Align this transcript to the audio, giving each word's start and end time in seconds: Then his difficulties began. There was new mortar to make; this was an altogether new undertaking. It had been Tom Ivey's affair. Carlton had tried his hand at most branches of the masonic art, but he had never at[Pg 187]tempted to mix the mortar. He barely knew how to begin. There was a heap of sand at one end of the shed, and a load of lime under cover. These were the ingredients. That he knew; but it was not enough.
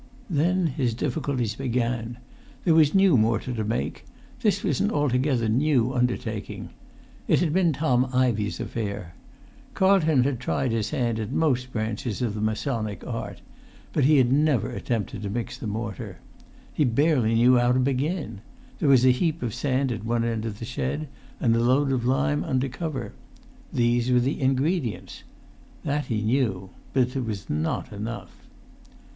Then 0.31 0.65
his 0.65 0.95
difficulties 0.95 1.53
began. 1.53 2.17
There 2.65 2.73
was 2.73 2.95
new 2.95 3.15
mortar 3.17 3.53
to 3.53 3.63
make; 3.63 4.03
this 4.41 4.63
was 4.63 4.81
an 4.81 4.89
altogether 4.89 5.47
new 5.47 5.93
undertaking. 5.93 6.71
It 7.27 7.39
had 7.41 7.53
been 7.53 7.71
Tom 7.71 8.09
Ivey's 8.11 8.59
affair. 8.59 9.13
Carlton 9.75 10.23
had 10.23 10.39
tried 10.39 10.71
his 10.71 10.89
hand 10.89 11.19
at 11.19 11.31
most 11.31 11.71
branches 11.71 12.23
of 12.23 12.33
the 12.33 12.41
masonic 12.41 13.05
art, 13.05 13.41
but 13.93 14.05
he 14.05 14.17
had 14.17 14.31
never 14.33 14.69
at[Pg 14.69 14.81
187]tempted 15.05 15.21
to 15.21 15.29
mix 15.29 15.55
the 15.59 15.67
mortar. 15.67 16.17
He 16.73 16.83
barely 16.83 17.35
knew 17.35 17.57
how 17.59 17.71
to 17.71 17.79
begin. 17.79 18.41
There 18.79 18.89
was 18.89 19.05
a 19.05 19.11
heap 19.11 19.43
of 19.43 19.53
sand 19.53 19.91
at 19.91 20.03
one 20.03 20.23
end 20.23 20.45
of 20.45 20.57
the 20.57 20.65
shed, 20.65 21.09
and 21.39 21.55
a 21.55 21.59
load 21.59 21.91
of 21.91 22.05
lime 22.07 22.43
under 22.43 22.69
cover. 22.69 23.13
These 23.71 24.11
were 24.11 24.19
the 24.19 24.41
ingredients. 24.41 25.21
That 25.83 26.07
he 26.07 26.23
knew; 26.23 26.71
but 26.91 27.15
it 27.15 27.23
was 27.23 27.51
not 27.51 27.93
enough. 27.93 28.35